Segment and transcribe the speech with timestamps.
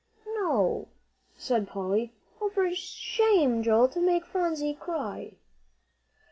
[0.39, 0.87] "No,"
[1.37, 2.11] said Polly.
[2.41, 5.33] "Oh, for shame, Joel, to make Phronsie cry!"